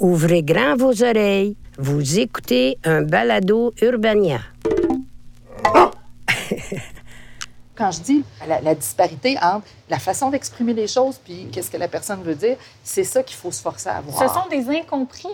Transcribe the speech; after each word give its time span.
Ouvrez 0.00 0.42
grand 0.42 0.76
vos 0.76 1.02
oreilles. 1.02 1.56
Vous 1.76 2.18
écoutez 2.18 2.78
un 2.84 3.02
balado 3.02 3.74
Urbania. 3.82 4.40
Quand 7.76 7.92
je 7.92 8.00
dis 8.00 8.24
la, 8.46 8.60
la 8.60 8.74
disparité 8.74 9.36
entre 9.40 9.66
la 9.88 9.98
façon 9.98 10.30
d'exprimer 10.30 10.74
les 10.74 10.88
choses 10.88 11.18
puis 11.24 11.48
qu'est-ce 11.52 11.70
que 11.70 11.76
la 11.76 11.88
personne 11.88 12.22
veut 12.22 12.34
dire, 12.34 12.56
c'est 12.82 13.04
ça 13.04 13.22
qu'il 13.22 13.36
faut 13.36 13.52
se 13.52 13.62
forcer 13.62 13.88
à 13.88 14.00
voir. 14.00 14.18
Ce 14.18 14.34
sont 14.34 14.48
des 14.50 14.68
incompris. 14.76 15.28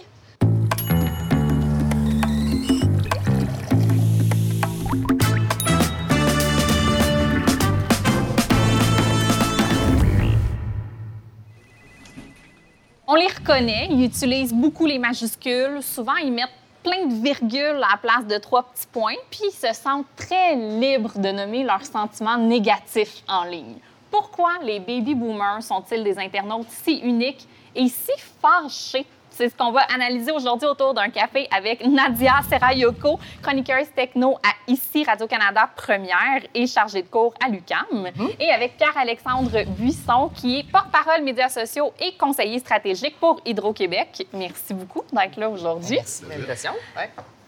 Reconnaît, 13.44 13.88
ils 13.90 14.04
utilisent 14.04 14.54
beaucoup 14.54 14.86
les 14.86 14.98
majuscules. 14.98 15.82
Souvent, 15.82 16.16
ils 16.16 16.32
mettent 16.32 16.48
plein 16.82 17.06
de 17.06 17.22
virgules 17.22 17.82
à 17.82 17.92
la 17.92 17.96
place 18.00 18.26
de 18.26 18.38
trois 18.38 18.62
petits 18.62 18.86
points, 18.90 19.16
puis 19.30 19.40
ils 19.44 19.52
se 19.52 19.72
sentent 19.74 20.06
très 20.16 20.54
libres 20.56 21.18
de 21.18 21.30
nommer 21.30 21.62
leurs 21.62 21.84
sentiments 21.84 22.38
négatifs 22.38 23.22
en 23.28 23.44
ligne. 23.44 23.76
Pourquoi 24.10 24.52
les 24.62 24.80
baby 24.80 25.14
boomers 25.14 25.62
sont-ils 25.62 26.04
des 26.04 26.18
internautes 26.18 26.68
si 26.68 26.98
uniques 26.98 27.46
et 27.74 27.88
si 27.88 28.12
fâchés 28.40 29.06
c'est 29.36 29.48
ce 29.48 29.56
qu'on 29.56 29.72
va 29.72 29.80
analyser 29.92 30.32
aujourd'hui 30.32 30.68
autour 30.68 30.94
d'un 30.94 31.08
café 31.08 31.48
avec 31.50 31.84
Nadia 31.86 32.34
Serayoko, 32.48 33.18
chroniqueuse 33.42 33.88
techno 33.94 34.36
à 34.42 34.70
ICI 34.70 35.04
Radio-Canada 35.04 35.68
Première 35.74 36.42
et 36.54 36.66
chargée 36.66 37.02
de 37.02 37.08
cours 37.08 37.34
à 37.44 37.48
l'UCAM. 37.48 38.10
Et 38.38 38.50
avec 38.50 38.76
Pierre-Alexandre 38.76 39.64
Buisson, 39.66 40.30
qui 40.34 40.60
est 40.60 40.70
porte-parole 40.70 41.22
médias 41.22 41.48
sociaux 41.48 41.92
et 42.00 42.16
conseiller 42.16 42.58
stratégique 42.58 43.18
pour 43.18 43.40
Hydro-Québec. 43.44 44.26
Merci 44.32 44.74
beaucoup 44.74 45.02
d'être 45.12 45.36
là 45.36 45.48
aujourd'hui. 45.48 45.96
Merci. 45.96 46.24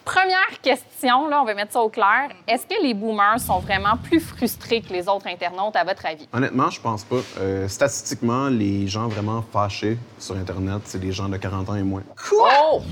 Première 0.07 0.61
question, 0.63 1.29
là, 1.29 1.43
on 1.43 1.45
va 1.45 1.55
mettre 1.55 1.73
ça 1.73 1.81
au 1.81 1.89
clair. 1.89 2.31
Est-ce 2.47 2.65
que 2.65 2.81
les 2.81 2.95
boomers 2.95 3.41
sont 3.41 3.59
vraiment 3.59 3.97
plus 4.01 4.21
frustrés 4.21 4.81
que 4.81 4.93
les 4.93 5.09
autres 5.09 5.27
internautes, 5.27 5.75
à 5.75 5.83
votre 5.83 6.07
avis? 6.07 6.29
Honnêtement, 6.33 6.71
je 6.71 6.81
pense 6.81 7.03
pas. 7.03 7.17
Euh, 7.41 7.67
statistiquement, 7.67 8.49
les 8.49 8.87
gens 8.87 9.09
vraiment 9.09 9.43
fâchés 9.53 9.99
sur 10.21 10.37
Internet, 10.37 10.83
c'est 10.85 11.01
des 11.01 11.11
gens 11.11 11.29
de 11.29 11.37
40 11.37 11.71
ans 11.71 11.75
et 11.75 11.83
moins. 11.83 12.05
Oh! 12.33 12.83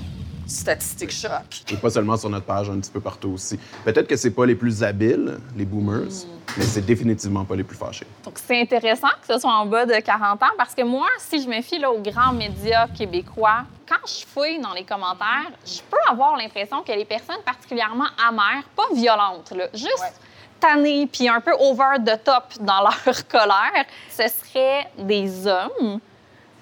Statistique 0.46 1.10
choc. 1.10 1.64
Et 1.70 1.76
pas 1.76 1.90
seulement 1.90 2.16
sur 2.16 2.30
notre 2.30 2.46
page, 2.46 2.70
un 2.70 2.78
petit 2.78 2.90
peu 2.90 3.00
partout 3.00 3.30
aussi. 3.30 3.58
Peut-être 3.84 4.06
que 4.06 4.16
c'est 4.16 4.30
pas 4.30 4.46
les 4.46 4.54
plus 4.54 4.82
habiles, 4.82 5.38
les 5.56 5.64
boomers, 5.64 6.26
mais 6.56 6.64
c'est 6.64 6.84
définitivement 6.84 7.44
pas 7.44 7.56
les 7.56 7.64
plus 7.64 7.76
fâchés. 7.76 8.06
Donc, 8.24 8.34
c'est 8.36 8.60
intéressant 8.60 9.08
que 9.26 9.34
ce 9.34 9.40
soit 9.40 9.52
en 9.52 9.66
bas 9.66 9.86
de 9.86 9.94
40 9.94 10.42
ans 10.42 10.46
parce 10.56 10.74
que 10.74 10.82
moi, 10.82 11.08
si 11.18 11.42
je 11.42 11.48
me 11.48 11.60
fie 11.62 11.78
là, 11.78 11.90
aux 11.90 12.00
grands 12.00 12.32
médias 12.32 12.86
québécois, 12.88 13.64
quand 13.88 14.06
je 14.06 14.24
fouille 14.26 14.60
dans 14.60 14.72
les 14.72 14.84
commentaires, 14.84 15.50
je 15.66 15.80
peux 15.90 16.12
avoir 16.12 16.36
l'impression 16.36 16.82
que 16.82 16.92
les 16.92 17.04
personnes 17.04 17.42
particulièrement 17.44 18.06
amères, 18.28 18.64
pas 18.76 18.94
violentes, 18.94 19.52
là, 19.56 19.68
juste 19.72 20.20
tannées 20.60 21.06
puis 21.06 21.28
un 21.28 21.40
peu 21.40 21.52
over 21.58 21.98
the 22.04 22.22
top 22.22 22.44
dans 22.60 22.80
leur 22.82 23.28
colère, 23.28 23.84
ce 24.10 24.22
seraient 24.28 24.88
des 24.98 25.46
hommes, 25.46 26.00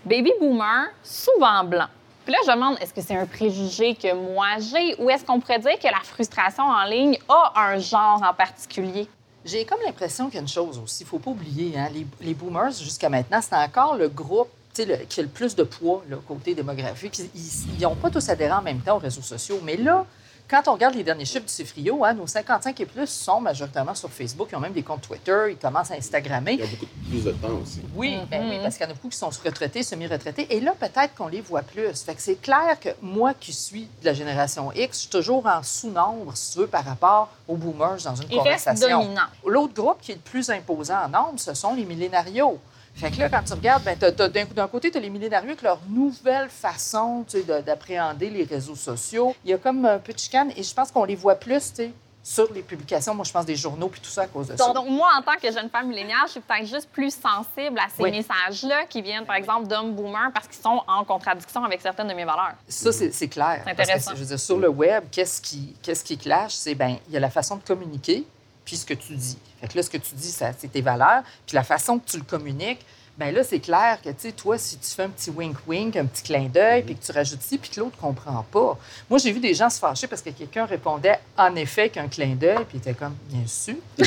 baby 0.04 0.32
boomers, 0.40 0.88
souvent 1.02 1.64
blancs. 1.64 1.88
Puis 2.24 2.32
là, 2.32 2.38
je 2.46 2.52
demande, 2.52 2.76
est-ce 2.80 2.94
que 2.94 3.00
c'est 3.00 3.16
un 3.16 3.26
préjugé 3.26 3.94
que 3.94 4.14
moi 4.14 4.58
j'ai 4.60 4.94
ou 5.02 5.10
est-ce 5.10 5.24
qu'on 5.24 5.40
pourrait 5.40 5.58
dire 5.58 5.78
que 5.78 5.88
la 5.88 6.00
frustration 6.04 6.62
en 6.64 6.84
ligne 6.84 7.18
a 7.28 7.52
un 7.56 7.78
genre 7.78 8.22
en 8.22 8.32
particulier? 8.34 9.08
J'ai 9.44 9.64
comme 9.64 9.80
l'impression 9.84 10.26
qu'il 10.26 10.34
y 10.34 10.38
a 10.38 10.42
une 10.42 10.48
chose 10.48 10.78
aussi, 10.78 11.02
il 11.02 11.06
faut 11.06 11.18
pas 11.18 11.32
oublier, 11.32 11.76
hein, 11.76 11.88
les, 12.20 12.34
boomers, 12.34 12.70
jusqu'à 12.70 13.08
maintenant, 13.08 13.40
c'est 13.42 13.56
encore 13.56 13.96
le 13.96 14.08
groupe 14.08 14.48
le- 14.78 15.04
qui 15.08 15.20
a 15.20 15.22
le 15.24 15.28
plus 15.28 15.56
de 15.56 15.64
poids 15.64 16.02
là, 16.08 16.16
côté 16.26 16.54
démographique. 16.54 17.20
Ils 17.34 17.82
n'ont 17.82 17.96
pas 17.96 18.08
tous 18.08 18.28
adhéré 18.28 18.52
en 18.52 18.62
même 18.62 18.80
temps 18.80 18.96
aux 18.96 19.00
réseaux 19.00 19.20
sociaux. 19.22 19.60
Mais 19.64 19.76
là, 19.76 20.06
quand 20.52 20.68
on 20.68 20.74
regarde 20.74 20.94
les 20.94 21.02
derniers 21.02 21.24
chiffres 21.24 21.46
du 21.46 21.52
CIFRIO, 21.52 22.04
hein, 22.04 22.12
nos 22.12 22.26
55 22.26 22.78
et 22.78 22.84
plus 22.84 23.06
sont 23.06 23.40
majoritairement 23.40 23.94
sur 23.94 24.10
Facebook. 24.10 24.48
Ils 24.52 24.56
ont 24.56 24.60
même 24.60 24.74
des 24.74 24.82
comptes 24.82 25.00
Twitter. 25.00 25.46
Ils 25.48 25.56
commencent 25.56 25.90
à 25.90 25.94
Instagrammer. 25.94 26.52
Il 26.52 26.60
y 26.60 26.62
a 26.62 26.66
beaucoup 26.66 26.86
plus 27.08 27.24
de 27.24 27.30
temps 27.32 27.58
aussi. 27.62 27.80
Oui, 27.96 28.18
ben 28.30 28.46
oui, 28.50 28.58
parce 28.62 28.76
qu'il 28.76 28.84
y 28.84 28.86
en 28.86 28.90
a 28.90 28.92
beaucoup 28.92 29.08
qui 29.08 29.16
sont 29.16 29.30
retraités, 29.30 29.82
semi-retraités. 29.82 30.54
Et 30.54 30.60
là, 30.60 30.74
peut-être 30.78 31.14
qu'on 31.14 31.28
les 31.28 31.40
voit 31.40 31.62
plus. 31.62 32.02
Fait 32.02 32.14
que 32.14 32.20
c'est 32.20 32.34
clair 32.34 32.78
que 32.78 32.90
moi 33.00 33.32
qui 33.32 33.54
suis 33.54 33.88
de 34.02 34.04
la 34.04 34.12
génération 34.12 34.70
X, 34.72 34.88
je 34.92 35.00
suis 35.00 35.08
toujours 35.08 35.46
en 35.46 35.62
sous-nombre, 35.62 36.36
si 36.36 36.52
tu 36.52 36.58
veux, 36.58 36.66
par 36.66 36.84
rapport 36.84 37.30
aux 37.48 37.56
boomers 37.56 38.02
dans 38.04 38.14
une 38.14 38.38
restent 38.38 38.66
conversation. 38.68 39.14
L'autre 39.46 39.72
groupe 39.72 40.02
qui 40.02 40.12
est 40.12 40.16
le 40.16 40.20
plus 40.20 40.50
imposant 40.50 41.06
en 41.06 41.08
nombre, 41.08 41.40
ce 41.40 41.54
sont 41.54 41.74
les 41.74 41.86
millénarios. 41.86 42.60
Fait 42.94 43.10
que 43.10 43.18
là, 43.18 43.28
quand 43.28 43.42
tu 43.42 43.52
regardes, 43.54 43.82
ben, 43.84 43.96
d'un 43.98 44.68
côté, 44.68 44.90
tu 44.90 44.98
as 44.98 45.00
les 45.00 45.10
millénarios 45.10 45.48
avec 45.50 45.62
leur 45.62 45.78
nouvelle 45.88 46.48
façon 46.48 47.24
tu 47.28 47.38
sais, 47.38 47.44
de- 47.44 47.60
d'appréhender 47.60 48.30
les 48.30 48.44
réseaux 48.44 48.76
sociaux. 48.76 49.34
Il 49.44 49.50
y 49.50 49.54
a 49.54 49.58
comme 49.58 49.84
un 49.86 49.98
peu 49.98 50.12
de 50.12 50.18
chicane 50.18 50.52
et 50.56 50.62
je 50.62 50.72
pense 50.74 50.90
qu'on 50.92 51.04
les 51.04 51.16
voit 51.16 51.34
plus 51.34 51.70
tu 51.72 51.76
sais, 51.76 51.90
sur 52.24 52.52
les 52.52 52.62
publications, 52.62 53.14
moi, 53.16 53.24
je 53.24 53.32
pense 53.32 53.44
des 53.44 53.56
journaux 53.56 53.88
puis 53.88 54.00
tout 54.00 54.08
ça 54.10 54.22
à 54.22 54.26
cause 54.28 54.46
de 54.46 54.56
ça. 54.56 54.72
Donc, 54.72 54.88
moi, 54.88 55.08
en 55.18 55.22
tant 55.22 55.32
que 55.42 55.50
jeune 55.50 55.68
femme 55.68 55.88
milléniale, 55.88 56.20
je 56.26 56.32
suis 56.32 56.40
peut-être 56.40 56.66
juste 56.68 56.88
plus 56.92 57.10
sensible 57.12 57.76
à 57.80 57.88
ces 57.96 58.00
Oui. 58.00 58.12
messages-là 58.12 58.84
qui 58.88 59.02
viennent, 59.02 59.24
par 59.26 59.34
exemple, 59.34 59.66
d'hommes 59.66 59.92
boomers 59.94 60.30
parce 60.32 60.46
qu'ils 60.46 60.62
sont 60.62 60.82
en 60.86 61.02
contradiction 61.02 61.64
avec 61.64 61.80
certaines 61.80 62.06
de 62.06 62.14
mes 62.14 62.24
valeurs. 62.24 62.52
Ça, 62.68 62.92
c'est 62.92 63.26
clair. 63.28 63.62
C'est 63.66 63.74
Parce 63.74 63.76
que, 63.76 63.82
intéressant. 63.82 64.10
je 64.14 64.20
veux 64.20 64.26
dire, 64.26 64.38
sur 64.38 64.56
le 64.58 64.68
web, 64.68 65.02
qu'est-ce 65.10 65.40
qui, 65.40 65.74
qu'est-ce 65.82 66.04
qui 66.04 66.16
clash? 66.16 66.52
C'est 66.52 66.76
bien, 66.76 66.96
il 67.08 67.14
y 67.14 67.16
a 67.16 67.20
la 67.20 67.30
façon 67.30 67.56
de 67.56 67.62
communiquer, 67.64 68.24
puis 68.64 68.76
ce 68.76 68.86
que 68.86 68.94
tu 68.94 69.14
dis. 69.14 69.38
Fait 69.60 69.68
que 69.68 69.76
là, 69.76 69.82
ce 69.82 69.90
que 69.90 69.98
tu 69.98 70.14
dis, 70.14 70.30
ça, 70.30 70.50
c'est 70.56 70.70
tes 70.70 70.80
valeurs. 70.80 71.22
Puis 71.46 71.54
la 71.54 71.62
façon 71.62 71.98
que 71.98 72.10
tu 72.10 72.16
le 72.16 72.24
communiques, 72.24 72.84
bien 73.18 73.30
là, 73.30 73.44
c'est 73.44 73.60
clair 73.60 73.98
que, 74.02 74.08
tu 74.10 74.16
sais, 74.18 74.32
toi, 74.32 74.58
si 74.58 74.78
tu 74.78 74.90
fais 74.90 75.04
un 75.04 75.08
petit 75.08 75.30
wink-wink, 75.30 75.96
un 75.96 76.06
petit 76.06 76.22
clin 76.22 76.48
d'œil, 76.48 76.82
puis 76.82 76.96
que 76.96 77.04
tu 77.04 77.12
rajoutes 77.12 77.42
ci, 77.42 77.58
puis 77.58 77.70
que 77.70 77.80
l'autre 77.80 77.96
comprend 77.98 78.44
pas. 78.50 78.78
Moi, 79.08 79.18
j'ai 79.18 79.32
vu 79.32 79.40
des 79.40 79.54
gens 79.54 79.70
se 79.70 79.78
fâcher 79.78 80.06
parce 80.06 80.22
que 80.22 80.30
quelqu'un 80.30 80.64
répondait 80.64 81.18
en 81.36 81.54
effet 81.56 81.88
qu'un 81.88 82.08
clin 82.08 82.34
d'œil, 82.34 82.64
puis 82.68 82.78
il 82.78 82.78
était 82.78 82.94
comme, 82.94 83.14
bien 83.28 83.46
sûr. 83.46 83.76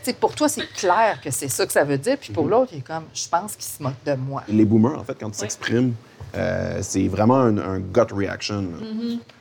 Tu 0.00 0.04
sais, 0.04 0.12
pour 0.12 0.32
toi, 0.32 0.48
c'est 0.48 0.64
clair 0.74 1.20
que 1.20 1.28
c'est 1.32 1.48
ça 1.48 1.66
que 1.66 1.72
ça 1.72 1.82
veut 1.82 1.98
dire, 1.98 2.16
puis 2.18 2.32
pour 2.32 2.46
l'autre, 2.46 2.70
il 2.72 2.78
est 2.78 2.82
comme, 2.82 3.02
je 3.12 3.26
pense 3.28 3.56
qu'il 3.56 3.64
se 3.64 3.82
moque 3.82 4.00
de 4.06 4.14
moi. 4.14 4.44
Les 4.46 4.64
boomers, 4.64 4.96
en 4.96 5.02
fait, 5.02 5.16
quand 5.18 5.28
ils 5.28 5.34
s'expriment, 5.34 5.92
euh, 6.36 6.78
c'est 6.82 7.08
vraiment 7.08 7.34
un, 7.34 7.58
un 7.58 7.78
gut 7.80 8.14
reaction. 8.14 8.64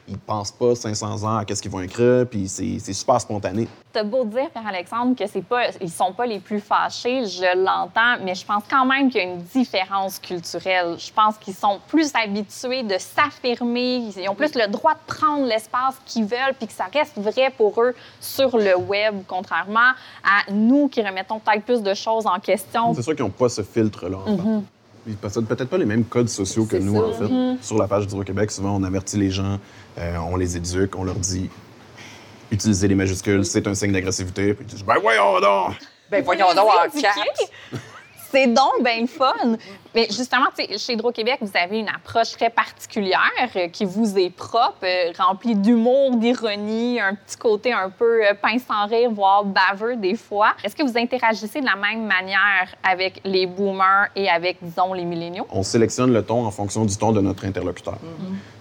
Ils 0.10 0.18
pensent 0.18 0.52
pas 0.52 0.74
500 0.74 1.24
ans 1.24 1.38
à 1.38 1.46
qu'est-ce 1.46 1.62
qu'ils 1.62 1.72
vont 1.72 1.82
écrire, 1.82 2.26
puis 2.28 2.48
c'est 2.48 2.94
super 2.94 3.20
spontané. 3.20 3.68
T'as 3.92 4.04
beau 4.04 4.24
dire, 4.24 4.50
Pierre-Alexandre, 4.52 5.16
que 5.16 5.28
c'est 5.28 5.42
pas, 5.42 5.70
ils 5.82 5.92
sont 5.92 6.14
pas 6.14 6.26
les 6.26 6.40
plus 6.40 6.60
fâchés, 6.60 7.26
je 7.26 7.58
l'entends, 7.58 8.24
mais 8.24 8.36
je 8.36 8.46
pense 8.46 8.64
quand 8.70 8.86
même 8.86 9.10
qu'il 9.10 9.22
y 9.22 9.26
a 9.26 9.28
une 9.28 9.42
différence 9.42 10.20
culturelle. 10.20 10.96
Je 10.98 11.12
pense 11.12 11.38
qu'ils 11.38 11.56
sont 11.56 11.80
plus 11.88 12.12
habitués 12.16 12.84
de 12.84 12.96
s'affirmer, 12.98 13.96
ils 14.16 14.30
ont 14.30 14.36
plus 14.36 14.56
le 14.56 14.68
droit 14.68 14.94
de 14.94 15.00
prendre 15.14 15.46
l'espace 15.46 15.96
qu'ils 16.06 16.26
veulent, 16.26 16.54
puis 16.58 16.68
que 16.68 16.74
ça 16.74 16.86
reste 16.94 17.18
vrai 17.18 17.52
pour 17.58 17.82
eux 17.82 17.94
sur 18.22 18.58
le 18.58 18.78
web, 18.78 19.24
contrairement 19.28 19.92
à 20.24 20.52
nous 20.52 20.88
qui 20.88 21.02
remettons 21.02 21.40
peut-être 21.40 21.66
plus 21.66 21.82
de 21.82 21.94
choses 21.94 22.26
en 22.28 22.40
question. 22.40 22.94
C'est 22.94 23.02
sûr 23.02 23.16
qu'ils 23.16 23.26
n'ont 23.26 23.32
pas 23.32 23.50
ce 23.50 23.62
filtre-là. 23.62 24.18
en 24.26 24.38
fait. 24.38 24.64
Ils 25.08 25.16
possèdent 25.16 25.46
peut-être 25.46 25.70
pas 25.70 25.78
les 25.78 25.86
mêmes 25.86 26.04
codes 26.04 26.30
sociaux 26.30 26.66
que 26.66 26.76
nous, 26.78 26.96
ça. 26.96 27.08
en 27.08 27.14
fait. 27.14 27.64
Sur 27.64 27.78
la 27.78 27.88
page 27.88 28.08
d'Hydro-Québec, 28.08 28.52
souvent, 28.52 28.76
on 28.76 28.84
avertit 28.84 29.18
les 29.18 29.32
gens, 29.32 29.60
euh, 29.98 30.18
on 30.18 30.36
les 30.36 30.58
éduque, 30.58 30.96
on 30.98 31.04
leur 31.04 31.16
dit 31.16 31.50
utiliser 32.52 32.88
les 32.88 32.96
majuscules, 32.96 33.46
c'est 33.46 33.68
un 33.68 33.74
signe 33.74 33.92
d'agressivité. 33.92 34.54
Puis 34.54 34.66
ils 34.68 34.74
disent, 34.76 34.86
ben 34.86 34.96
voyons 35.02 35.40
donc! 35.40 35.76
Ben 36.10 36.24
voyons 36.24 36.54
donc 36.54 36.70
en 36.70 37.00
caps. 37.02 37.52
C'est 38.32 38.48
donc 38.48 38.84
bien 38.84 39.02
le 39.02 39.08
fun. 39.08 39.58
Mais 39.96 40.06
justement, 40.06 40.46
tu 40.56 40.66
sais, 40.66 40.78
chez 40.78 40.94
Hydro-Québec, 40.94 41.38
vous 41.42 41.52
avez 41.56 41.80
une 41.80 41.90
approche 41.90 42.32
très 42.32 42.50
particulière 42.50 43.20
euh, 43.56 43.68
qui 43.70 43.86
vous 43.86 44.18
est 44.18 44.30
propre, 44.30 44.84
euh, 44.84 45.12
remplie 45.18 45.56
d'humour, 45.56 46.16
d'ironie, 46.18 47.00
un 47.00 47.16
petit 47.16 47.38
côté 47.38 47.72
un 47.72 47.90
peu 47.90 48.24
euh, 48.24 48.34
pince 48.40 48.64
sans 48.68 48.86
rire, 48.86 49.10
voire 49.12 49.46
baveux 49.46 49.96
des 49.96 50.16
fois. 50.16 50.54
Est-ce 50.64 50.76
que 50.76 50.84
vous 50.84 50.98
interagissez 50.98 51.62
de 51.62 51.66
la 51.66 51.76
même 51.76 52.06
manière 52.06 52.68
avec 52.84 53.22
les 53.24 53.48
boomers 53.48 54.08
et 54.16 54.30
avec, 54.30 54.58
disons, 54.62 54.94
les 54.94 55.06
milléniaux? 55.06 55.48
On 55.50 55.64
sélectionne 55.64 56.14
le 56.14 56.24
ton 56.24 56.46
en 56.46 56.52
fonction 56.52 56.86
du 56.86 56.96
ton 56.98 57.12
de 57.12 57.22
notre 57.22 57.46
interlocuteur. 57.46 57.98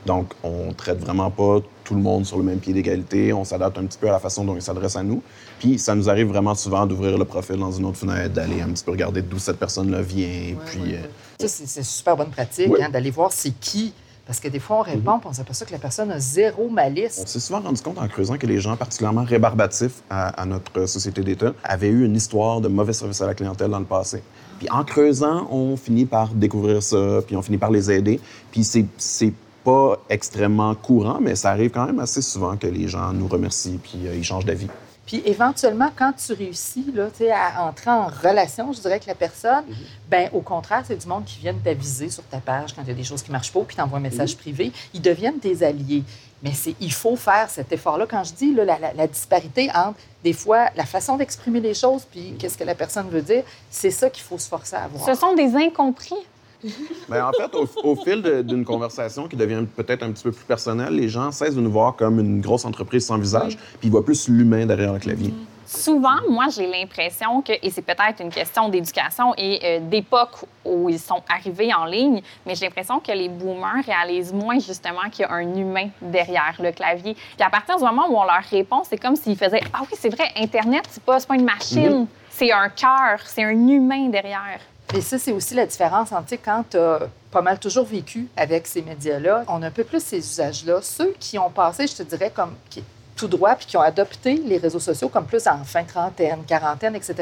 Donc, 0.06 0.32
on 0.42 0.72
traite 0.72 0.98
vraiment 0.98 1.30
pas 1.30 1.58
tout 1.84 1.94
le 1.94 2.00
monde 2.00 2.24
sur 2.24 2.38
le 2.38 2.44
même 2.44 2.58
pied 2.58 2.72
d'égalité. 2.72 3.32
On 3.32 3.44
s'adapte 3.44 3.76
un 3.78 3.84
petit 3.86 3.98
peu 3.98 4.08
à 4.08 4.12
la 4.12 4.18
façon 4.20 4.44
dont 4.44 4.54
il 4.54 4.62
s'adresse 4.62 4.96
à 4.96 5.02
nous. 5.02 5.22
Puis, 5.58 5.78
ça 5.78 5.94
nous 5.94 6.08
arrive 6.08 6.28
vraiment 6.28 6.54
souvent 6.54 6.86
d'ouvrir 6.86 7.18
le 7.18 7.24
profil 7.24 7.56
dans 7.56 7.72
une 7.72 7.84
autre 7.84 7.98
fenêtre, 7.98 8.32
d'aller 8.34 8.60
un 8.62 8.68
petit 8.68 8.84
peu 8.84 8.92
regarder 8.92 9.22
d'où 9.22 9.38
cette 9.38 9.58
personne-là 9.58 10.02
vient. 10.02 10.54
puis, 10.66 10.94
euh, 10.94 10.98
Ça, 11.40 11.48
c'est 11.48 11.82
super 11.84 12.16
bonne 12.16 12.30
pratique, 12.30 12.72
hein, 12.80 12.88
d'aller 12.88 13.10
voir 13.10 13.32
c'est 13.32 13.50
qui. 13.58 13.92
Parce 14.26 14.40
que 14.40 14.48
des 14.48 14.58
fois, 14.58 14.78
on 14.78 14.82
répond, 14.82 15.20
puis 15.20 15.28
on 15.30 15.32
s'aperçoit 15.32 15.68
que 15.68 15.72
la 15.72 15.78
personne 15.78 16.10
a 16.10 16.18
zéro 16.18 16.66
On 16.68 16.72
malice. 16.72 17.22
s'est 17.24 17.38
souvent 17.38 17.60
rendu 17.60 17.80
compte 17.80 17.98
en 17.98 18.08
creusant 18.08 18.36
que 18.36 18.46
les 18.48 18.58
gens 18.58 18.76
particulièrement 18.76 19.22
rébarbatifs 19.22 20.02
à, 20.10 20.30
à 20.30 20.44
notre 20.46 20.86
société 20.86 21.22
d'État 21.22 21.52
avaient 21.62 21.86
eu 21.90 22.04
une 22.04 22.16
histoire 22.16 22.60
de 22.60 22.66
mauvais 22.66 22.92
service 22.92 23.20
à 23.20 23.26
la 23.26 23.34
clientèle 23.34 23.70
dans 23.70 23.78
le 23.78 23.84
passé. 23.84 24.24
Puis 24.58 24.68
en 24.68 24.82
creusant, 24.82 25.46
on 25.52 25.76
finit 25.76 26.06
par 26.06 26.30
découvrir 26.30 26.82
ça, 26.82 27.20
puis 27.24 27.36
on 27.36 27.42
finit 27.42 27.58
par 27.58 27.70
les 27.70 27.88
aider. 27.92 28.18
Puis 28.50 28.64
c'est 28.64 29.32
pas 29.66 29.98
extrêmement 30.08 30.74
courant, 30.76 31.18
mais 31.20 31.34
ça 31.34 31.50
arrive 31.50 31.70
quand 31.72 31.86
même 31.86 31.98
assez 31.98 32.22
souvent 32.22 32.56
que 32.56 32.68
les 32.68 32.86
gens 32.88 33.12
nous 33.12 33.26
remercient 33.28 33.78
puis 33.82 34.06
euh, 34.06 34.14
ils 34.14 34.22
changent 34.24 34.44
d'avis. 34.44 34.68
Puis 35.06 35.22
éventuellement, 35.24 35.90
quand 35.96 36.12
tu 36.14 36.32
réussis 36.32 36.86
là, 36.94 37.08
à 37.34 37.64
entrer 37.68 37.90
en 37.90 38.06
relation, 38.06 38.72
je 38.72 38.78
dirais, 38.80 38.94
avec 38.94 39.06
la 39.06 39.14
personne, 39.14 39.64
ben 40.10 40.28
au 40.32 40.40
contraire, 40.40 40.82
c'est 40.86 40.96
du 40.96 41.06
monde 41.06 41.24
qui 41.24 41.38
vient 41.38 41.54
t'aviser 41.54 42.10
sur 42.10 42.24
ta 42.24 42.38
page 42.38 42.74
quand 42.74 42.82
il 42.82 42.88
y 42.88 42.90
a 42.90 42.94
des 42.94 43.04
choses 43.04 43.22
qui 43.22 43.30
ne 43.30 43.36
marchent 43.36 43.52
pas, 43.52 43.60
puis 43.60 43.76
t'envoie 43.76 43.98
un 43.98 44.02
message 44.02 44.36
privé. 44.36 44.72
Ils 44.94 45.02
deviennent 45.02 45.38
tes 45.38 45.62
alliés. 45.64 46.02
Mais 46.42 46.52
c'est, 46.54 46.74
il 46.80 46.92
faut 46.92 47.16
faire 47.16 47.48
cet 47.50 47.72
effort-là. 47.72 48.06
Quand 48.08 48.22
je 48.24 48.32
dis 48.34 48.52
là, 48.54 48.64
la, 48.64 48.78
la- 48.78 48.92
la 48.94 49.06
disparité 49.06 49.68
entre, 49.74 49.98
des 50.24 50.32
fois, 50.32 50.70
la 50.76 50.84
façon 50.84 51.16
d'exprimer 51.16 51.60
les 51.60 51.74
choses 51.74 52.02
puis 52.10 52.34
qu'est-ce 52.38 52.58
que 52.58 52.64
la 52.64 52.74
personne 52.74 53.08
veut 53.08 53.22
dire, 53.22 53.42
c'est 53.70 53.90
ça 53.92 54.10
qu'il 54.10 54.22
faut 54.24 54.38
se 54.38 54.48
forcer 54.48 54.76
à 54.76 54.86
voir. 54.88 55.04
Ce 55.06 55.14
sont 55.18 55.34
des 55.34 55.54
incompris. 55.56 56.14
Ben, 57.08 57.24
en 57.24 57.32
fait, 57.32 57.54
au, 57.54 57.68
au 57.84 57.96
fil 57.96 58.22
d'une 58.44 58.64
conversation 58.64 59.28
qui 59.28 59.36
devient 59.36 59.64
peut-être 59.76 60.02
un 60.02 60.10
petit 60.10 60.24
peu 60.24 60.32
plus 60.32 60.44
personnelle, 60.44 60.94
les 60.94 61.08
gens 61.08 61.30
cessent 61.30 61.54
de 61.54 61.60
nous 61.60 61.70
voir 61.70 61.94
comme 61.94 62.18
une 62.18 62.40
grosse 62.40 62.64
entreprise 62.64 63.06
sans 63.06 63.18
visage, 63.18 63.56
puis 63.56 63.88
ils 63.88 63.90
voient 63.90 64.04
plus 64.04 64.28
l'humain 64.28 64.66
derrière 64.66 64.92
le 64.92 64.98
clavier. 64.98 65.32
Souvent, 65.66 66.18
moi, 66.30 66.46
j'ai 66.48 66.68
l'impression 66.68 67.42
que, 67.42 67.52
et 67.60 67.70
c'est 67.70 67.82
peut-être 67.82 68.20
une 68.20 68.30
question 68.30 68.68
d'éducation 68.68 69.34
et 69.36 69.58
euh, 69.64 69.80
d'époque 69.80 70.44
où 70.64 70.88
ils 70.88 71.00
sont 71.00 71.22
arrivés 71.28 71.74
en 71.74 71.86
ligne, 71.86 72.22
mais 72.46 72.54
j'ai 72.54 72.66
l'impression 72.66 73.00
que 73.00 73.10
les 73.10 73.28
boomers 73.28 73.84
réalisent 73.84 74.32
moins 74.32 74.60
justement 74.60 75.10
qu'il 75.10 75.22
y 75.22 75.24
a 75.24 75.32
un 75.32 75.56
humain 75.56 75.88
derrière 76.00 76.54
le 76.60 76.70
clavier. 76.70 77.14
Puis 77.14 77.44
à 77.44 77.50
partir 77.50 77.78
du 77.78 77.82
moment 77.82 78.06
où 78.08 78.16
on 78.16 78.22
leur 78.22 78.44
répond, 78.48 78.82
c'est 78.88 78.96
comme 78.96 79.16
s'ils 79.16 79.36
faisaient 79.36 79.62
Ah 79.74 79.80
oui, 79.80 79.98
c'est 79.98 80.08
vrai, 80.10 80.30
Internet, 80.36 80.84
c'est 80.88 81.02
pas, 81.02 81.18
c'est 81.18 81.26
pas 81.26 81.34
une 81.34 81.44
machine, 81.44 82.06
c'est 82.30 82.52
un 82.52 82.68
cœur, 82.68 83.18
c'est 83.24 83.42
un 83.42 83.50
humain 83.50 84.08
derrière. 84.08 84.60
Et 84.94 85.00
ça, 85.00 85.18
c'est 85.18 85.32
aussi 85.32 85.54
la 85.54 85.66
différence 85.66 86.12
entre, 86.12 86.34
quand 86.44 86.64
tu 86.70 86.76
as 86.78 87.00
pas 87.30 87.42
mal 87.42 87.58
toujours 87.58 87.84
vécu 87.86 88.28
avec 88.36 88.66
ces 88.66 88.82
médias-là, 88.82 89.44
on 89.48 89.62
a 89.62 89.66
un 89.66 89.70
peu 89.70 89.84
plus 89.84 90.02
ces 90.02 90.18
usages-là. 90.18 90.80
Ceux 90.82 91.14
qui 91.18 91.38
ont 91.38 91.50
passé, 91.50 91.86
je 91.86 91.96
te 91.96 92.02
dirais, 92.02 92.30
comme 92.34 92.54
qui- 92.70 92.84
tout 93.16 93.28
droit, 93.28 93.54
puis 93.54 93.64
qui 93.66 93.76
ont 93.78 93.80
adopté 93.82 94.34
les 94.34 94.58
réseaux 94.58 94.78
sociaux 94.78 95.08
comme 95.08 95.24
plus 95.24 95.46
en 95.46 95.64
fin 95.64 95.84
trentaine, 95.84 96.40
quarantaine, 96.46 96.94
etc., 96.94 97.14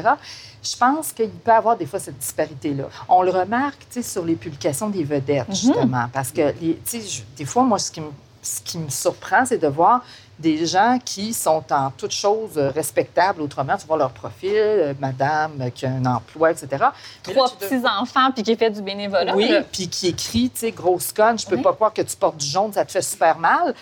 je 0.63 0.77
pense 0.77 1.13
qu'il 1.13 1.29
peut 1.31 1.53
y 1.53 1.55
avoir 1.55 1.77
des 1.77 1.87
fois 1.87 2.01
cette 2.01 2.19
disparité-là. 2.19 2.85
On 3.09 3.23
le 3.23 3.31
remarque, 3.31 3.87
sur 4.03 4.25
les 4.25 4.35
publications 4.35 4.89
des 4.91 5.05
vedettes, 5.05 5.47
justement, 5.51 6.09
parce 6.13 6.33
que, 6.33 6.53
les- 6.61 6.81
je- 6.93 7.23
des 7.37 7.45
fois, 7.45 7.63
moi, 7.63 7.79
ce 7.79 7.93
qui 7.93 8.01
me, 8.01 8.09
ce 8.45 8.61
qui 8.61 8.79
me 8.79 8.89
surprend, 8.91 9.45
c'est 9.45 9.59
de 9.59 9.67
voir 9.69 10.05
des 10.39 10.67
gens 10.67 10.99
qui 11.05 11.33
sont 11.33 11.63
en 11.71 11.91
toutes 11.97 12.13
choses 12.13 12.57
euh, 12.59 12.69
respectables, 12.71 13.41
autrement, 13.41 13.77
tu 13.77 13.87
vois 13.87 13.97
leur 13.97 14.11
profil, 14.11 14.51
euh, 14.53 14.93
madame 14.99 15.53
euh, 15.61 15.71
qui 15.71 15.87
a 15.87 15.91
un 15.91 16.05
emploi, 16.07 16.51
etc. 16.51 16.87
Trois 17.23 17.49
petits-enfants 17.51 18.33
puis 18.33 18.43
qui 18.43 18.57
fait 18.57 18.71
du 18.71 18.83
bénévolat. 18.83 19.35
oui, 19.37 19.49
puis 19.73 19.89
qui 19.89 20.09
écrit, 20.09 20.51
tu 20.51 20.59
sais, 20.61 20.73
grosse 20.73 21.13
conne, 21.13 21.39
je 21.39 21.47
peux 21.47 21.55
Oui. 21.57 21.63
pas 21.63 21.73
croire 21.73 21.93
que 21.93 22.03
tu 22.03 22.17
portes 22.17 22.37
du 22.39 22.47
jaune, 22.47 22.73
ça 22.73 22.85
te 22.85 22.91
fait 22.91 23.03
super 23.03 23.39
mal. 23.39 23.75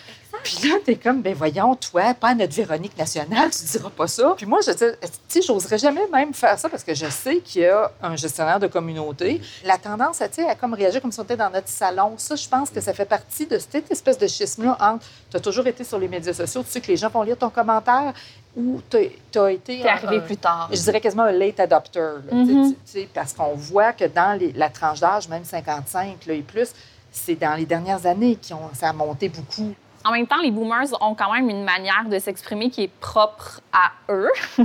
Puis 0.43 0.69
là, 0.69 0.77
t'es 0.85 0.97
comme, 0.97 1.23
ben 1.23 1.35
voyons, 1.35 1.75
toi, 1.77 2.15
pas 2.15 2.35
notre 2.35 2.55
Véronique 2.55 2.97
nationale, 2.99 3.51
tu 3.51 3.65
diras 3.65 3.91
pas 3.91 4.07
ça. 4.07 4.35
Puis 4.37 4.47
moi, 4.47 4.59
je 4.67 4.73
dis, 4.73 4.79
tu 4.79 5.09
sais, 5.29 5.43
j'oserais 5.43 5.79
jamais 5.79 6.07
même 6.13 6.35
faire 6.35 6.59
ça 6.59 6.69
parce 6.69 6.83
que 6.85 6.95
je 6.95 7.07
sais 7.07 7.39
qu'il 7.39 7.63
y 7.63 7.67
a 7.67 7.91
un 8.03 8.17
gestionnaire 8.17 8.59
de 8.61 8.67
communauté. 8.67 9.41
La 9.65 9.79
tendance, 9.79 10.19
tu 10.19 10.25
sais, 10.33 10.49
à 10.49 10.55
comme 10.55 10.75
réagir 10.75 11.01
comme 11.01 11.13
si 11.13 11.21
on 11.21 11.25
était 11.25 11.37
dans 11.37 11.51
notre 11.51 11.69
salon, 11.69 12.15
ça, 12.17 12.37
je 12.37 12.49
pense 12.49 12.71
que 12.71 12.81
ça 12.81 12.93
fait 12.93 13.05
partie 13.05 13.47
de 13.47 13.59
cette 13.59 13.91
espèce 13.91 14.19
de 14.19 14.27
schisme-là 14.27 14.77
entre, 14.81 15.05
tu 15.31 15.37
as 15.37 15.41
toujours 15.41 15.67
été 15.67 15.85
sur 15.85 15.99
les 15.99 16.09
médias 16.09 16.33
sociaux, 16.35 16.63
tu 16.63 16.71
sais 16.71 16.81
que 16.81 16.89
les 16.89 16.97
gens 16.97 17.09
vont 17.09 17.23
lire 17.23 17.37
ton 17.39 17.51
commentaire 17.51 18.13
ou 18.57 18.81
tu 18.91 18.97
as 19.39 19.51
été... 19.51 19.81
T'es 19.83 19.89
arrivé 19.89 20.17
un- 20.19 20.21
plus 20.21 20.37
tard. 20.37 20.69
je 20.73 20.81
dirais 20.81 21.01
quasiment 21.01 21.23
un 21.23 21.33
late 21.33 21.59
adopter, 21.61 22.01
là, 22.01 22.31
tu 22.31 22.47
sais, 22.47 22.53
tu 22.71 22.77
sais, 22.85 23.09
parce 23.15 23.33
qu'on 23.33 23.55
voit 23.55 23.93
que 23.93 24.05
dans 24.05 24.39
les- 24.39 24.53
la 24.53 24.69
tranche 24.69 25.01
d'âge, 25.01 25.29
même 25.29 25.45
55 25.45 26.27
là, 26.27 26.35
et 26.35 26.43
plus, 26.43 26.69
c'est 27.11 27.35
dans 27.35 27.55
les 27.55 27.67
dernières 27.67 28.05
années 28.07 28.37
que 28.37 28.47
ça 28.75 28.89
a 28.89 28.93
monté 28.93 29.29
beaucoup. 29.29 29.73
En 30.05 30.13
même 30.13 30.27
temps, 30.27 30.41
les 30.43 30.51
boomers 30.51 30.87
ont 31.01 31.15
quand 31.15 31.33
même 31.33 31.49
une 31.49 31.65
manière 31.65 32.05
de 32.07 32.19
s'exprimer 32.19 32.71
qui 32.71 32.85
est 32.85 32.91
propre 33.01 33.61
à 33.73 33.93
eux, 34.13 34.31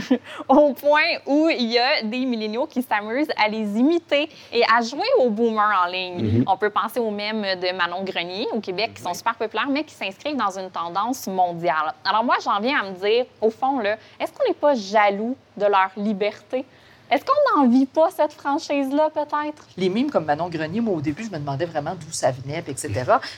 au 0.50 0.74
point 0.74 1.18
où 1.26 1.50
il 1.50 1.72
y 1.72 1.78
a 1.78 2.02
des 2.04 2.26
milléniaux 2.26 2.66
qui 2.66 2.82
s'amusent 2.82 3.32
à 3.38 3.48
les 3.48 3.78
imiter 3.78 4.30
et 4.52 4.64
à 4.64 4.82
jouer 4.82 5.08
aux 5.20 5.30
boomers 5.30 5.84
en 5.86 5.92
ligne. 5.92 6.44
On 6.48 6.58
peut 6.58 6.70
penser 6.70 7.00
aux 7.00 7.12
mêmes 7.12 7.42
de 7.42 7.76
Manon 7.76 8.04
Grenier 8.04 8.48
au 8.52 8.60
Québec 8.60 8.94
qui 8.96 9.02
sont 9.02 9.14
super 9.14 9.36
populaires, 9.36 9.70
mais 9.70 9.84
qui 9.84 9.94
s'inscrivent 9.94 10.38
dans 10.38 10.58
une 10.58 10.72
tendance 10.72 11.28
mondiale. 11.28 11.94
Alors 12.04 12.24
moi, 12.24 12.36
j'en 12.44 12.60
viens 12.60 12.82
à 12.82 12.90
me 12.90 12.96
dire, 12.96 13.26
au 13.42 13.50
fond, 13.50 13.80
est-ce 13.82 14.32
qu'on 14.32 14.48
n'est 14.48 14.56
pas 14.56 14.76
jaloux 14.76 15.36
de 15.56 15.66
leur 15.66 15.92
liberté? 15.96 16.66
Est-ce 17.10 17.24
qu'on 17.24 17.62
n'en 17.62 17.70
vit 17.70 17.86
pas 17.86 18.10
cette 18.16 18.34
franchise-là, 18.34 19.10
peut-être? 19.14 19.66
Les 19.78 19.88
mimes 19.90 20.12
comme 20.12 20.26
Manon 20.26 20.50
Grenier, 20.50 20.82
moi, 20.82 20.96
au 20.96 21.02
début, 21.02 21.24
je 21.24 21.30
me 21.30 21.38
demandais 21.38 21.66
vraiment 21.66 21.96
d'où 21.96 22.12
ça 22.12 22.32
venait, 22.32 22.64
etc. 22.68 22.90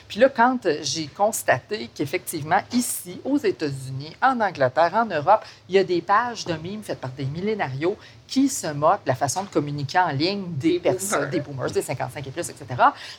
Puis 0.08 0.18
là, 0.18 0.28
quand 0.28 0.66
euh, 0.66 0.78
j'ai 0.82 1.06
constaté 1.06 1.88
qu'effectivement, 1.94 2.60
ici, 2.72 3.20
aux 3.24 3.38
États-Unis, 3.38 4.16
en 4.20 4.40
Angleterre, 4.40 4.92
en 4.94 5.06
Europe, 5.06 5.44
il 5.68 5.76
y 5.76 5.78
a 5.78 5.84
des 5.84 6.00
pages 6.00 6.44
de 6.46 6.54
mimes 6.54 6.82
faites 6.82 7.00
par 7.00 7.10
des 7.10 7.26
millénarios 7.26 7.96
qui 8.26 8.48
se 8.48 8.68
moquent 8.68 9.04
de 9.04 9.08
la 9.08 9.14
façon 9.14 9.42
de 9.44 9.48
communiquer 9.48 9.98
en 9.98 10.10
ligne 10.10 10.44
des, 10.56 10.78
personnes, 10.78 11.30
des 11.30 11.40
boomers, 11.40 11.70
des 11.70 11.82
55 11.82 12.26
et 12.26 12.30
plus, 12.30 12.48
etc. 12.48 12.66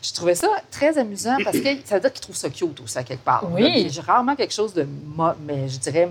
Je 0.02 0.14
trouvais 0.14 0.36
ça 0.36 0.48
très 0.70 0.98
amusant 0.98 1.38
parce 1.44 1.60
que 1.60 1.70
ça 1.86 1.96
veut 1.96 2.02
dire 2.02 2.14
qu'ils 2.14 2.22
trouvent 2.22 2.36
ça 2.36 2.50
cute 2.50 2.80
aussi, 2.80 2.98
à 2.98 3.04
quelque 3.04 3.24
part. 3.24 3.46
Oui. 3.52 3.90
J'ai 3.90 4.02
rarement 4.02 4.36
quelque 4.36 4.54
chose 4.54 4.74
de, 4.74 4.88
mais 5.46 5.68
je 5.68 5.80
dirais, 5.80 6.10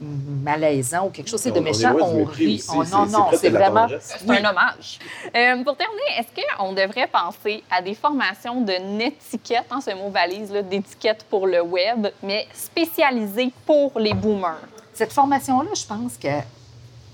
malaisant 0.00 1.06
ou 1.06 1.10
quelque 1.10 1.28
chose, 1.28 1.40
c'est 1.40 1.50
de 1.50 1.60
méchant, 1.60 1.94
on 2.00 2.24
rit. 2.24 2.56
aussi, 2.56 2.68
Oh, 2.70 2.84
non, 2.84 3.30
c'est 3.32 3.50
non, 3.50 3.58
la 3.58 3.70
vraiment... 3.70 3.86
C'est 4.00 4.30
un 4.30 4.50
hommage. 4.50 4.98
Euh, 5.34 5.64
pour 5.64 5.76
terminer, 5.76 6.02
est-ce 6.18 6.56
qu'on 6.58 6.72
devrait 6.72 7.06
penser 7.06 7.62
à 7.70 7.80
des 7.80 7.94
formations 7.94 8.60
de 8.60 8.72
netiquette, 8.72 9.66
hein, 9.70 9.80
ce 9.80 9.94
mot 9.94 10.10
valise, 10.10 10.50
d'étiquette 10.68 11.24
pour 11.30 11.46
le 11.46 11.62
web, 11.62 12.08
mais 12.22 12.46
spécialisées 12.52 13.52
pour 13.64 13.98
les 13.98 14.14
boomers? 14.14 14.60
Cette 14.92 15.12
formation-là, 15.12 15.70
je 15.74 15.84
pense 15.86 16.16
que 16.16 16.28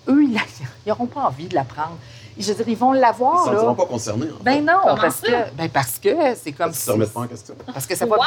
eux, 0.09 0.25
ils 0.25 0.41
n'auront 0.87 1.07
pas 1.15 1.27
envie 1.27 1.47
de 1.47 1.55
l'apprendre. 1.55 1.99
Je 2.39 2.49
veux 2.49 2.55
dire, 2.55 2.69
ils 2.69 2.77
vont 2.77 2.93
l'avoir, 2.93 3.35
Ils 3.35 3.41
ne 3.41 3.45
se 3.47 3.51
là. 3.53 3.61
sentiront 3.61 3.75
pas 3.75 3.87
concernés. 3.87 4.27
en 4.33 4.37
fait. 4.39 4.43
Ben 4.45 4.65
non, 4.65 4.79
Comment 4.83 4.97
parce 4.97 5.17
ça? 5.17 5.27
que, 5.27 5.51
ben 5.57 5.69
parce 5.69 5.99
que 5.99 6.11
c'est 6.37 6.53
comme 6.53 6.71
Ils 6.71 6.75
se 6.75 6.91
remettent 6.91 7.13
pas 7.13 7.21
en 7.21 7.27
question. 7.27 7.55
parce 7.73 7.87
que 7.87 7.95
ça 7.97 8.07
va 8.07 8.17
Wow! 8.17 8.23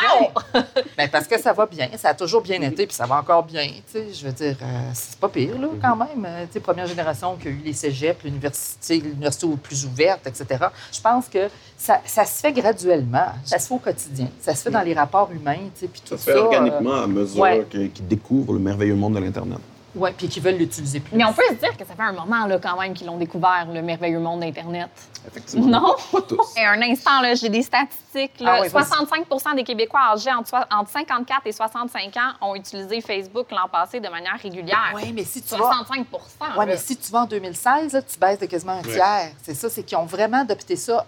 bien. 0.54 0.63
Ben 0.98 1.10
parce 1.10 1.28
que 1.28 1.40
ça 1.40 1.52
va 1.54 1.66
bien, 1.66 1.90
ça 1.98 2.10
a 2.10 2.13
toujours 2.13 2.42
bien 2.42 2.62
été, 2.62 2.86
puis 2.88 2.96
ça 2.96 3.06
va 3.06 3.18
encore 3.19 3.44
bien. 3.44 3.68
Tu 3.68 4.00
sais, 4.00 4.07
je 4.13 4.25
veux 4.25 4.31
dire, 4.34 4.56
euh, 4.62 4.66
c'est 4.94 5.18
pas 5.18 5.28
pire 5.30 5.60
là, 5.60 5.68
quand 5.81 5.96
même. 5.96 6.25
Euh, 6.25 6.46
Tu 6.48 6.54
sais, 6.54 6.60
première 6.60 6.88
génération 6.88 7.36
qui 7.36 7.48
a 7.48 7.52
eu 7.52 7.62
les 7.66 7.74
cégeps, 7.74 8.24
l'université, 8.24 9.00
l'université 9.00 9.48
plus 9.62 9.86
ouverte, 9.86 10.25
etc. 10.28 10.66
Je 10.94 11.01
pense 11.01 11.28
que 11.28 11.50
ça, 11.78 12.00
ça 12.06 12.25
se 12.25 12.40
fait 12.42 12.54
graduellement, 12.54 13.28
ça 13.44 13.60
se 13.60 13.68
fait 13.68 13.74
au 13.74 13.78
quotidien, 13.80 14.28
ça 14.42 14.56
se 14.56 14.63
fait 14.63 14.72
dans 14.72 14.81
les 14.81 14.94
rapports 14.94 15.30
humains, 15.31 15.56
tu 15.75 15.81
sais, 15.81 15.88
puis 15.88 16.01
tout 16.01 16.18
Ça 16.18 16.18
ça. 16.18 16.24
se 16.25 16.31
fait 16.31 16.38
organiquement 16.38 17.04
à 17.04 17.08
mesure 17.08 17.42
ouais. 17.42 17.66
qu'ils 17.69 18.08
découvrent 18.08 18.54
le 18.54 18.60
merveilleux 18.60 18.96
monde 18.96 19.16
de 19.16 19.19
l'Internet. 19.19 19.60
Oui, 19.95 20.12
puis 20.18 20.27
qui 20.27 20.39
veulent 20.39 20.56
l'utiliser 20.57 21.00
plus. 21.00 21.15
Mais 21.15 21.24
on 21.25 21.33
peut 21.33 21.44
se 21.50 21.53
dire 21.53 21.75
que 21.77 21.86
ça 21.86 21.95
fait 21.95 22.01
un 22.03 22.12
moment 22.13 22.45
là, 22.45 22.59
quand 22.59 22.77
même 22.80 22.94
qu'ils 22.94 23.07
l'ont 23.07 23.18
découvert, 23.18 23.68
le 23.71 23.81
merveilleux 23.81 24.19
monde 24.19 24.42
d'Internet. 24.42 24.89
Effectivement. 25.27 25.80
Non? 25.80 25.95
Pas 26.12 26.21
tous. 26.21 26.56
Et 26.57 26.65
un 26.65 26.81
instant, 26.81 27.21
là, 27.21 27.33
j'ai 27.33 27.50
des 27.50 27.63
statistiques. 27.63 28.39
là. 28.39 28.56
Ah 28.57 28.62
oui, 28.62 28.68
vas-y. 28.69 28.86
65 28.86 29.56
des 29.56 29.63
Québécois 29.63 30.01
âgés 30.13 30.31
entre, 30.31 30.50
soi- 30.50 30.68
entre 30.71 30.91
54 30.91 31.41
et 31.48 31.51
65 31.51 32.17
ans 32.17 32.34
ont 32.48 32.55
utilisé 32.55 33.01
Facebook 33.01 33.48
l'an 33.51 33.67
passé 33.72 34.00
de 34.00 34.08
manière 34.10 34.38
régulière. 34.41 34.91
Oui, 34.93 35.12
mais 35.13 35.24
si 35.24 35.41
tu 35.41 35.50
vas 35.51 35.58
65 35.58 36.05
Oui, 36.13 36.17
là. 36.58 36.65
mais 36.65 36.77
si 36.77 36.96
tu 36.98 37.12
vas 37.12 37.22
en 37.22 37.25
2016, 37.25 37.93
là, 37.93 38.01
tu 38.01 38.20
baisses 38.20 38.39
de 38.39 38.46
quasiment 38.46 38.74
un 38.74 38.81
tiers. 38.81 39.31
C'est 39.43 39.55
ça, 39.55 39.70
c'est 39.70 39.84
qu'ils 39.84 39.98
ont 39.98 40.05
vraiment 40.05 40.41
adopté 40.41 40.75
ça 40.75 41.05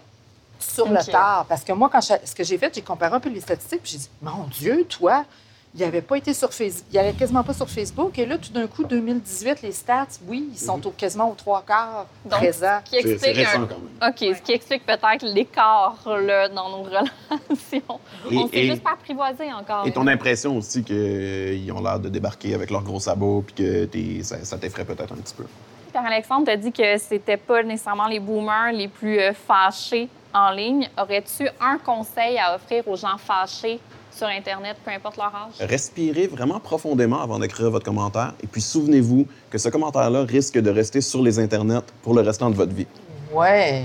sur 0.58 0.88
le 0.88 0.98
tard. 1.04 1.46
Parce 1.48 1.62
que 1.62 1.72
moi, 1.72 1.88
quand 1.92 2.00
je- 2.00 2.26
ce 2.26 2.34
que 2.34 2.42
j'ai 2.42 2.58
fait, 2.58 2.74
j'ai 2.74 2.82
comparé 2.82 3.14
un 3.14 3.20
peu 3.20 3.28
les 3.28 3.40
statistiques, 3.40 3.82
puis 3.82 3.92
j'ai 3.92 3.98
dit, 3.98 4.10
mon 4.20 4.44
Dieu, 4.50 4.84
toi, 4.88 5.24
il 5.74 5.80
n'avait 5.80 6.00
pas 6.02 6.16
été 6.16 6.32
sur 6.34 6.52
Facebook, 6.52 6.84
il 6.92 6.96
n'allait 6.96 7.12
quasiment 7.12 7.42
pas 7.44 7.52
sur 7.52 7.68
Facebook. 7.68 8.18
Et 8.18 8.26
là, 8.26 8.38
tout 8.38 8.52
d'un 8.52 8.66
coup, 8.66 8.84
2018, 8.84 9.62
les 9.62 9.72
stats, 9.72 10.06
oui, 10.26 10.48
ils 10.52 10.58
sont 10.58 10.84
au- 10.86 10.90
quasiment 10.90 11.30
aux 11.30 11.34
trois 11.34 11.62
quarts 11.66 12.06
Donc, 12.24 12.38
présents. 12.40 12.80
ce 12.84 12.90
qui 12.90 12.96
explique 12.96 13.36
récent 13.36 13.62
un- 13.62 13.66
quand 13.66 13.76
même. 13.78 14.10
OK, 14.10 14.36
ce 14.36 14.42
qui 14.42 14.52
explique 14.52 14.86
peut-être 14.86 15.22
l'écart 15.24 15.98
là, 16.06 16.48
dans 16.48 16.70
nos 16.70 16.82
relations. 16.84 18.00
Et- 18.30 18.36
On 18.36 18.48
s'est 18.48 18.56
et- 18.58 18.66
juste 18.70 18.82
pas 18.82 18.92
apprivoisé 18.92 19.52
encore. 19.52 19.86
Et 19.86 19.92
ton 19.92 20.06
impression 20.06 20.56
aussi 20.56 20.82
qu'ils 20.82 21.70
ont 21.72 21.82
l'air 21.82 22.00
de 22.00 22.08
débarquer 22.08 22.54
avec 22.54 22.70
leurs 22.70 22.82
gros 22.82 23.00
sabots 23.00 23.42
puis 23.46 23.54
que 23.54 24.22
ça, 24.22 24.42
ça 24.44 24.56
t'effraie 24.58 24.84
peut-être 24.84 25.12
un 25.12 25.16
petit 25.16 25.34
peu. 25.34 25.44
Pierre-Alexandre 25.92 26.46
t'a 26.46 26.56
dit 26.56 26.70
que 26.72 26.98
c'était 26.98 27.36
pas 27.38 27.62
nécessairement 27.62 28.06
les 28.08 28.20
boomers 28.20 28.72
les 28.72 28.88
plus 28.88 29.18
euh, 29.18 29.32
fâchés 29.32 30.08
en 30.34 30.50
ligne. 30.50 30.88
Aurais-tu 31.00 31.48
un 31.60 31.78
conseil 31.78 32.38
à 32.38 32.54
offrir 32.54 32.86
aux 32.86 32.96
gens 32.96 33.16
fâchés 33.18 33.80
sur 34.18 34.26
Internet, 34.26 34.76
peu 34.84 34.90
importe 34.90 35.16
leur 35.16 35.32
âge? 35.34 35.54
Respirez 35.60 36.26
vraiment 36.26 36.58
profondément 36.58 37.22
avant 37.22 37.38
d'écrire 37.38 37.70
votre 37.70 37.84
commentaire 37.84 38.34
et 38.42 38.48
puis 38.48 38.60
souvenez-vous 38.60 39.26
que 39.48 39.58
ce 39.58 39.68
commentaire-là 39.68 40.24
risque 40.24 40.58
de 40.58 40.70
rester 40.70 41.00
sur 41.00 41.22
les 41.22 41.38
internets 41.38 41.86
pour 42.02 42.14
le 42.14 42.22
restant 42.22 42.50
de 42.50 42.56
votre 42.56 42.72
vie. 42.72 42.88
Ouais. 43.32 43.84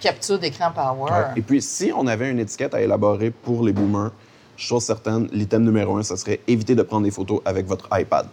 Capture 0.00 0.38
d'écran 0.38 0.70
power. 0.70 1.32
Et 1.34 1.42
puis, 1.42 1.60
si 1.60 1.90
on 1.96 2.06
avait 2.06 2.30
une 2.30 2.38
étiquette 2.38 2.74
à 2.74 2.80
élaborer 2.80 3.30
pour 3.30 3.64
les 3.64 3.72
boomers, 3.72 4.12
chose 4.56 4.84
certaine, 4.84 5.28
l'item 5.32 5.64
numéro 5.64 5.96
un, 5.96 6.02
ce 6.02 6.14
serait 6.16 6.40
éviter 6.46 6.74
de 6.74 6.82
prendre 6.82 7.04
des 7.04 7.10
photos 7.10 7.40
avec 7.44 7.66
votre 7.66 7.88
iPad. 7.92 8.26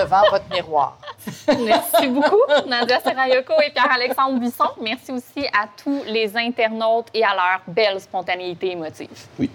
Devant 0.00 0.22
votre 0.30 0.48
miroir. 0.50 0.98
Merci 1.64 2.08
beaucoup, 2.08 2.40
Nadia 2.66 3.00
Serayoko 3.00 3.52
et 3.66 3.70
Pierre-Alexandre 3.70 4.38
Buisson. 4.38 4.70
Merci 4.80 5.12
aussi 5.12 5.46
à 5.48 5.66
tous 5.76 6.02
les 6.06 6.34
internautes 6.36 7.08
et 7.12 7.22
à 7.22 7.34
leur 7.34 7.60
belle 7.66 8.00
spontanéité 8.00 8.72
émotive. 8.72 9.08
Oui. 9.38 9.50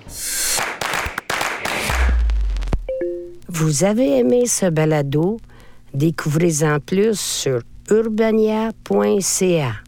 Vous 3.47 3.83
avez 3.83 4.19
aimé 4.19 4.45
ce 4.45 4.67
balado? 4.67 5.39
Découvrez-en 5.93 6.79
plus 6.79 7.19
sur 7.19 7.61
urbania.ca. 7.89 9.84